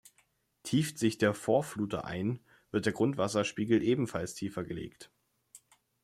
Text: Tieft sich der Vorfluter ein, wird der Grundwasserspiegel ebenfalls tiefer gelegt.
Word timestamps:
Tieft 0.63 0.97
sich 0.97 1.19
der 1.19 1.35
Vorfluter 1.35 2.05
ein, 2.05 2.39
wird 2.71 2.87
der 2.87 2.91
Grundwasserspiegel 2.91 3.83
ebenfalls 3.83 4.33
tiefer 4.33 4.63
gelegt. 4.63 5.11